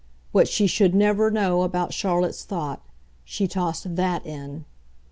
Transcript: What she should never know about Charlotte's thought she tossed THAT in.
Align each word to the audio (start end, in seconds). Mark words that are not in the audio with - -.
What 0.31 0.47
she 0.47 0.65
should 0.65 0.95
never 0.95 1.29
know 1.29 1.61
about 1.61 1.93
Charlotte's 1.93 2.43
thought 2.43 2.83
she 3.23 3.47
tossed 3.47 3.95
THAT 3.97 4.25
in. 4.25 4.65